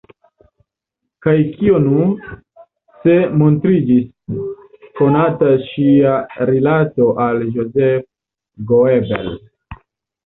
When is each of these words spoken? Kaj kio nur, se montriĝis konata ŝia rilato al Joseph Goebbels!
Kaj 1.25 1.35
kio 1.57 1.81
nur, 1.83 2.15
se 3.03 3.13
montriĝis 3.41 4.41
konata 5.01 5.53
ŝia 5.69 6.17
rilato 6.51 7.11
al 7.27 7.41
Joseph 7.59 8.13
Goebbels! 8.73 9.37